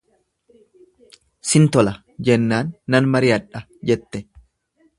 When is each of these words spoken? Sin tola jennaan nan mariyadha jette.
Sin 1.49 1.67
tola 1.75 1.93
jennaan 2.29 2.73
nan 2.95 3.11
mariyadha 3.17 3.65
jette. 3.93 4.27